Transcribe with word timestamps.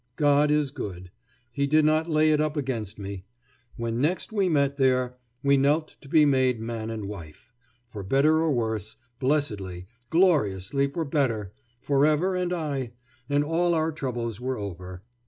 God 0.15 0.49
is 0.49 0.71
good. 0.71 1.11
He 1.51 1.67
did 1.67 1.85
not 1.85 2.09
lay 2.09 2.31
it 2.31 2.41
up 2.41 2.57
against 2.57 2.97
me. 2.97 3.23
When 3.77 4.01
next 4.01 4.33
we 4.33 4.49
met 4.49 4.77
there, 4.77 5.19
we 5.43 5.57
knelt 5.57 5.95
to 6.01 6.09
be 6.09 6.25
made 6.25 6.59
man 6.59 6.89
and 6.89 7.07
wife, 7.07 7.53
for 7.85 8.01
better 8.01 8.39
or 8.41 8.51
worse; 8.51 8.95
blessedly, 9.19 9.85
gloriously 10.09 10.87
for 10.87 11.05
better, 11.05 11.53
forever 11.79 12.35
and 12.35 12.51
aye, 12.51 12.93
and 13.29 13.43
all 13.43 13.75
our 13.75 13.91
troubles 13.91 14.41
were 14.41 14.57
over. 14.57 15.03